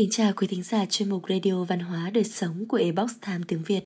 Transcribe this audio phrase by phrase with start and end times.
[0.00, 3.40] Kính chào quý thính giả chuyên mục Radio Văn hóa Đời Sống của Ebox Time
[3.48, 3.84] tiếng Việt.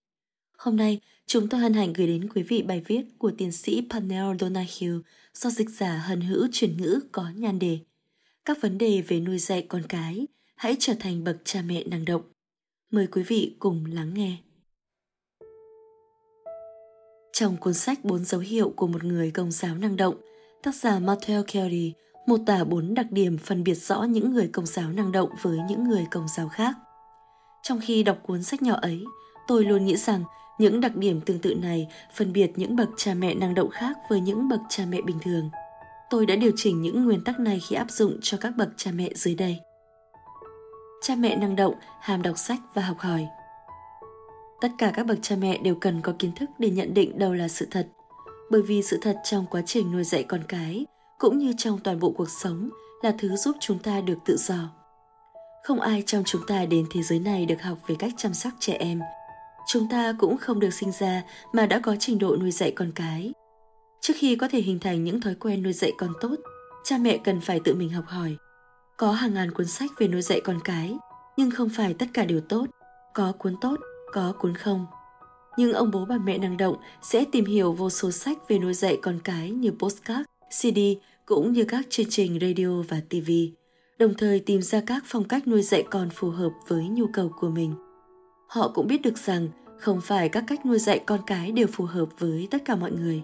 [0.58, 3.86] Hôm nay, chúng tôi hân hạnh gửi đến quý vị bài viết của tiến sĩ
[3.90, 4.98] Panel Donahue
[5.34, 7.78] do dịch giả hân hữu chuyển ngữ có nhan đề
[8.44, 12.04] Các vấn đề về nuôi dạy con cái, hãy trở thành bậc cha mẹ năng
[12.04, 12.22] động.
[12.90, 14.36] Mời quý vị cùng lắng nghe.
[17.32, 20.16] Trong cuốn sách Bốn dấu hiệu của một người công giáo năng động,
[20.62, 21.92] tác giả Matthew Kelly
[22.26, 25.58] mô tả bốn đặc điểm phân biệt rõ những người công giáo năng động với
[25.68, 26.74] những người công giáo khác.
[27.62, 29.04] Trong khi đọc cuốn sách nhỏ ấy,
[29.46, 30.24] tôi luôn nghĩ rằng
[30.58, 33.96] những đặc điểm tương tự này phân biệt những bậc cha mẹ năng động khác
[34.08, 35.50] với những bậc cha mẹ bình thường.
[36.10, 38.90] Tôi đã điều chỉnh những nguyên tắc này khi áp dụng cho các bậc cha
[38.94, 39.60] mẹ dưới đây.
[41.02, 43.26] Cha mẹ năng động, ham đọc sách và học hỏi.
[44.60, 47.34] Tất cả các bậc cha mẹ đều cần có kiến thức để nhận định đâu
[47.34, 47.88] là sự thật,
[48.50, 50.86] bởi vì sự thật trong quá trình nuôi dạy con cái
[51.24, 52.70] cũng như trong toàn bộ cuộc sống
[53.02, 54.70] là thứ giúp chúng ta được tự do.
[55.62, 58.52] Không ai trong chúng ta đến thế giới này được học về cách chăm sóc
[58.58, 59.00] trẻ em.
[59.68, 62.92] Chúng ta cũng không được sinh ra mà đã có trình độ nuôi dạy con
[62.94, 63.32] cái.
[64.00, 66.36] Trước khi có thể hình thành những thói quen nuôi dạy con tốt,
[66.84, 68.36] cha mẹ cần phải tự mình học hỏi.
[68.96, 70.96] Có hàng ngàn cuốn sách về nuôi dạy con cái,
[71.36, 72.66] nhưng không phải tất cả đều tốt.
[73.14, 73.76] Có cuốn tốt,
[74.12, 74.86] có cuốn không.
[75.56, 78.74] Nhưng ông bố bà mẹ năng động sẽ tìm hiểu vô số sách về nuôi
[78.74, 80.22] dạy con cái như postcard,
[80.60, 80.78] CD
[81.26, 83.30] cũng như các chương trình radio và TV,
[83.98, 87.32] đồng thời tìm ra các phong cách nuôi dạy con phù hợp với nhu cầu
[87.40, 87.74] của mình.
[88.48, 91.84] Họ cũng biết được rằng không phải các cách nuôi dạy con cái đều phù
[91.84, 93.22] hợp với tất cả mọi người.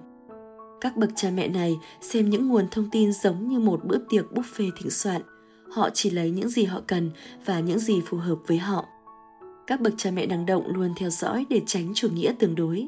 [0.80, 4.24] Các bậc cha mẹ này xem những nguồn thông tin giống như một bữa tiệc
[4.32, 5.22] buffet thịnh soạn.
[5.70, 7.10] Họ chỉ lấy những gì họ cần
[7.44, 8.84] và những gì phù hợp với họ.
[9.66, 12.86] Các bậc cha mẹ năng động luôn theo dõi để tránh chủ nghĩa tương đối.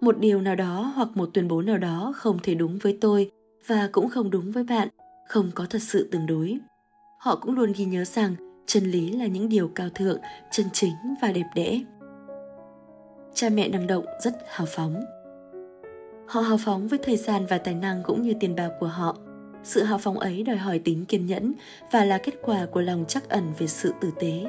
[0.00, 3.30] Một điều nào đó hoặc một tuyên bố nào đó không thể đúng với tôi
[3.66, 4.88] và cũng không đúng với bạn,
[5.28, 6.58] không có thật sự tương đối.
[7.18, 8.34] Họ cũng luôn ghi nhớ rằng
[8.66, 10.18] chân lý là những điều cao thượng,
[10.50, 11.80] chân chính và đẹp đẽ.
[13.34, 15.04] Cha mẹ năng động rất hào phóng.
[16.26, 19.16] Họ hào phóng với thời gian và tài năng cũng như tiền bạc của họ.
[19.64, 21.52] Sự hào phóng ấy đòi hỏi tính kiên nhẫn
[21.92, 24.44] và là kết quả của lòng chắc ẩn về sự tử tế.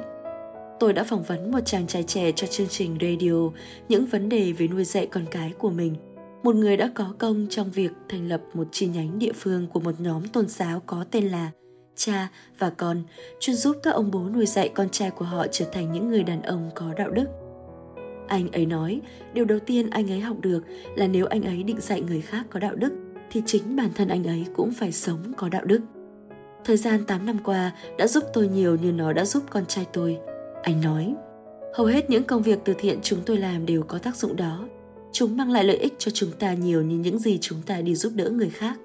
[0.80, 4.52] Tôi đã phỏng vấn một chàng trai trẻ cho chương trình radio những vấn đề
[4.52, 5.94] về nuôi dạy con cái của mình–
[6.42, 9.80] một người đã có công trong việc thành lập một chi nhánh địa phương của
[9.80, 11.50] một nhóm tôn giáo có tên là
[11.96, 12.28] cha
[12.58, 13.02] và con,
[13.40, 16.22] chuyên giúp các ông bố nuôi dạy con trai của họ trở thành những người
[16.22, 17.26] đàn ông có đạo đức.
[18.28, 19.00] Anh ấy nói,
[19.32, 20.60] điều đầu tiên anh ấy học được
[20.96, 22.92] là nếu anh ấy định dạy người khác có đạo đức,
[23.30, 25.80] thì chính bản thân anh ấy cũng phải sống có đạo đức.
[26.64, 29.86] Thời gian 8 năm qua đã giúp tôi nhiều như nó đã giúp con trai
[29.92, 30.18] tôi.
[30.62, 31.14] Anh nói,
[31.74, 34.68] hầu hết những công việc từ thiện chúng tôi làm đều có tác dụng đó
[35.18, 37.94] Chúng mang lại lợi ích cho chúng ta nhiều như những gì chúng ta đi
[37.94, 38.78] giúp đỡ người khác.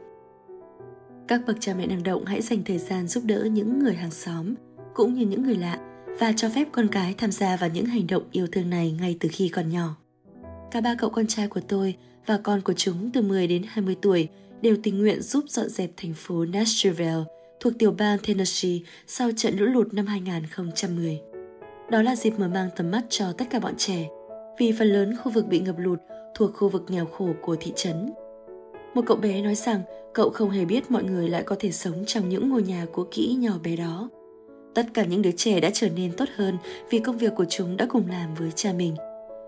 [1.28, 4.12] Các bậc cha mẹ năng động hãy dành thời gian giúp đỡ những người hàng
[4.12, 4.56] xóm
[4.94, 5.80] cũng như những người lạ
[6.20, 9.18] và cho phép con cái tham gia vào những hành động yêu thương này ngay
[9.20, 9.96] từ khi còn nhỏ.
[10.72, 11.96] Cả ba cậu con trai của tôi
[12.26, 14.28] và con của chúng từ 10 đến 20 tuổi
[14.62, 17.24] đều tình nguyện giúp dọn dẹp thành phố Nashville
[17.60, 21.20] thuộc tiểu bang Tennessee sau trận lũ lụt năm 2010.
[21.92, 24.08] Đó là dịp mở mang tầm mắt cho tất cả bọn trẻ,
[24.60, 26.00] vì phần lớn khu vực bị ngập lụt
[26.36, 28.14] thuộc khu vực nghèo khổ của thị trấn.
[28.94, 29.82] Một cậu bé nói rằng
[30.14, 33.04] cậu không hề biết mọi người lại có thể sống trong những ngôi nhà cũ
[33.12, 34.10] kỹ nhỏ bé đó.
[34.76, 36.58] Tất cả những đứa trẻ đã trở nên tốt hơn
[36.90, 38.96] vì công việc của chúng đã cùng làm với cha mình.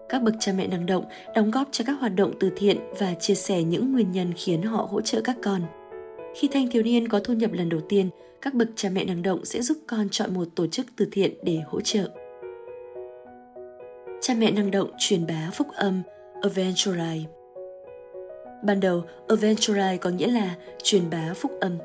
[0.09, 3.13] Các bậc cha mẹ năng động đóng góp cho các hoạt động từ thiện và
[3.13, 5.61] chia sẻ những nguyên nhân khiến họ hỗ trợ các con.
[6.35, 8.09] Khi thanh thiếu niên có thu nhập lần đầu tiên,
[8.41, 11.33] các bậc cha mẹ năng động sẽ giúp con chọn một tổ chức từ thiện
[11.43, 12.09] để hỗ trợ.
[14.21, 16.01] Cha mẹ năng động truyền bá phúc âm
[16.41, 17.25] Aventurai.
[18.63, 21.77] Ban đầu, Aventurai có nghĩa là truyền bá phúc âm,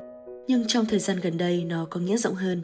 [0.47, 2.61] nhưng trong thời gian gần đây nó có nghĩa rộng hơn.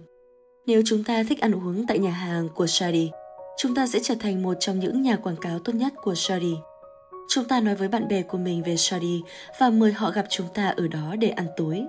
[0.65, 3.11] Nếu chúng ta thích ăn uống tại nhà hàng của Shadi,
[3.57, 6.55] chúng ta sẽ trở thành một trong những nhà quảng cáo tốt nhất của Shadi.
[7.29, 9.21] Chúng ta nói với bạn bè của mình về Shadi
[9.59, 11.83] và mời họ gặp chúng ta ở đó để ăn tối.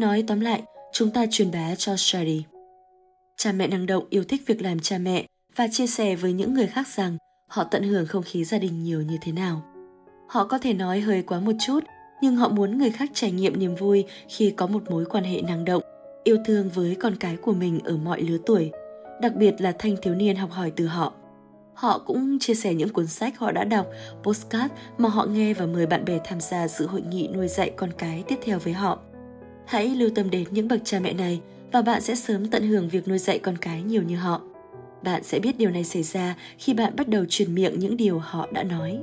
[0.00, 0.62] Nói tóm lại,
[0.92, 2.44] chúng ta truyền bá cho Shadi.
[3.36, 6.54] Cha mẹ năng động yêu thích việc làm cha mẹ và chia sẻ với những
[6.54, 9.62] người khác rằng họ tận hưởng không khí gia đình nhiều như thế nào.
[10.28, 11.80] Họ có thể nói hơi quá một chút,
[12.22, 15.42] nhưng họ muốn người khác trải nghiệm niềm vui khi có một mối quan hệ
[15.42, 15.82] năng động,
[16.24, 18.70] yêu thương với con cái của mình ở mọi lứa tuổi,
[19.20, 21.12] đặc biệt là thanh thiếu niên học hỏi từ họ.
[21.74, 23.86] Họ cũng chia sẻ những cuốn sách họ đã đọc,
[24.22, 27.70] postcard mà họ nghe và mời bạn bè tham gia sự hội nghị nuôi dạy
[27.76, 28.98] con cái tiếp theo với họ.
[29.66, 31.40] Hãy lưu tâm đến những bậc cha mẹ này
[31.72, 34.42] và bạn sẽ sớm tận hưởng việc nuôi dạy con cái nhiều như họ.
[35.06, 38.18] Bạn sẽ biết điều này xảy ra khi bạn bắt đầu truyền miệng những điều
[38.18, 38.98] họ đã nói.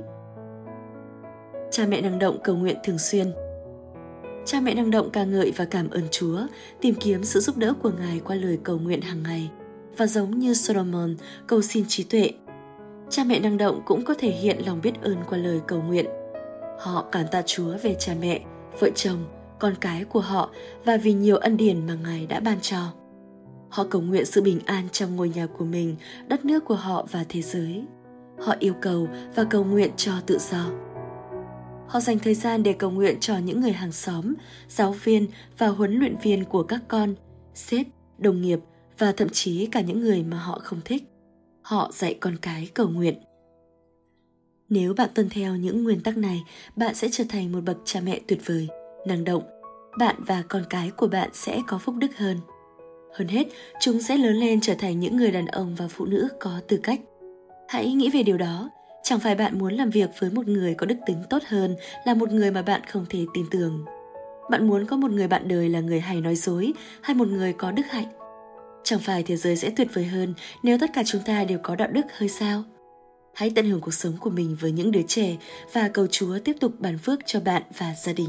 [1.70, 3.32] Cha mẹ năng động cầu nguyện thường xuyên
[4.44, 6.38] Cha mẹ năng động ca ngợi và cảm ơn Chúa,
[6.80, 9.50] tìm kiếm sự giúp đỡ của Ngài qua lời cầu nguyện hàng ngày
[9.96, 11.16] và giống như Solomon
[11.46, 12.30] cầu xin trí tuệ.
[13.10, 16.06] Cha mẹ năng động cũng có thể hiện lòng biết ơn qua lời cầu nguyện.
[16.78, 18.40] Họ cảm tạ Chúa về cha mẹ,
[18.80, 19.24] vợ chồng,
[19.58, 20.50] con cái của họ
[20.84, 23.03] và vì nhiều ân điển mà Ngài đã ban cho.
[23.74, 25.96] Họ cầu nguyện sự bình an trong ngôi nhà của mình,
[26.28, 27.84] đất nước của họ và thế giới.
[28.38, 30.70] Họ yêu cầu và cầu nguyện cho tự do.
[31.88, 34.34] Họ dành thời gian để cầu nguyện cho những người hàng xóm,
[34.68, 35.26] giáo viên
[35.58, 37.14] và huấn luyện viên của các con,
[37.54, 37.86] sếp,
[38.18, 38.58] đồng nghiệp
[38.98, 41.04] và thậm chí cả những người mà họ không thích.
[41.62, 43.18] Họ dạy con cái cầu nguyện.
[44.68, 46.42] Nếu bạn tuân theo những nguyên tắc này,
[46.76, 48.68] bạn sẽ trở thành một bậc cha mẹ tuyệt vời,
[49.06, 49.42] năng động.
[49.98, 52.38] Bạn và con cái của bạn sẽ có phúc đức hơn.
[53.14, 53.46] Hơn hết,
[53.80, 56.80] chúng sẽ lớn lên trở thành những người đàn ông và phụ nữ có tư
[56.82, 57.00] cách.
[57.68, 58.70] Hãy nghĩ về điều đó,
[59.02, 62.14] chẳng phải bạn muốn làm việc với một người có đức tính tốt hơn là
[62.14, 63.84] một người mà bạn không thể tin tưởng.
[64.50, 67.52] Bạn muốn có một người bạn đời là người hay nói dối hay một người
[67.52, 68.06] có đức hạnh?
[68.84, 71.76] Chẳng phải thế giới sẽ tuyệt vời hơn nếu tất cả chúng ta đều có
[71.76, 72.62] đạo đức hơi sao?
[73.34, 75.36] Hãy tận hưởng cuộc sống của mình với những đứa trẻ
[75.72, 78.28] và cầu Chúa tiếp tục ban phước cho bạn và gia đình.